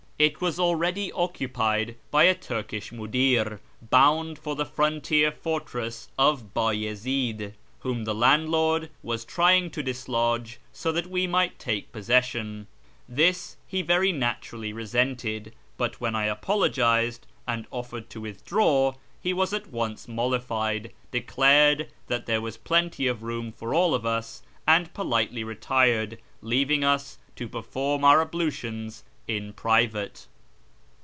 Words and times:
It 0.21 0.39
was 0.39 0.59
already 0.59 1.11
occupied 1.13 1.95
by 2.11 2.25
a 2.25 2.35
Turkish 2.35 2.91
mucUr, 2.91 3.57
bound 3.89 4.37
for 4.37 4.55
the 4.55 4.67
frontier 4.67 5.31
fortress 5.31 6.09
of 6.15 6.53
Bayezi'd, 6.53 7.55
whom 7.79 8.03
the 8.03 8.13
landlord 8.13 8.91
was 9.01 9.25
trying 9.25 9.71
to 9.71 9.81
dislodge 9.81 10.59
so 10.71 10.91
that 10.91 11.07
we 11.07 11.25
might 11.25 11.57
take 11.57 11.91
possession. 11.91 12.67
This 13.09 13.57
he 13.65 13.81
very 13.81 14.11
naturally 14.11 14.71
resented; 14.71 15.55
but 15.75 15.99
when 15.99 16.13
I 16.15 16.25
apologised, 16.25 17.25
and 17.47 17.65
offered 17.71 18.07
to 18.11 18.21
withdraw, 18.21 18.93
he 19.19 19.33
was 19.33 19.53
at 19.53 19.71
once 19.71 20.07
mollified, 20.07 20.93
declared 21.09 21.89
that 22.09 22.27
there 22.27 22.41
was 22.41 22.57
plenty 22.57 23.07
of 23.07 23.23
room 23.23 23.51
for 23.51 23.73
all 23.73 23.95
of 23.95 24.05
us, 24.05 24.43
and 24.67 24.93
politely 24.93 25.43
retired, 25.43 26.19
leaving 26.43 26.83
us 26.83 27.17
to 27.37 27.47
perform 27.49 28.03
our 28.05 28.21
ablutions 28.21 29.03
in 29.27 29.53
private. 29.53 30.27